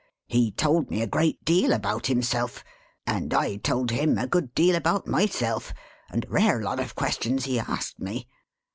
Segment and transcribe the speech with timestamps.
[0.25, 2.63] He told me a great deal about himself,
[3.05, 5.73] and I told him a good deal about myself,
[6.09, 8.27] and a rare lot of questions he asked me.